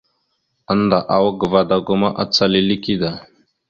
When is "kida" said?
2.85-3.09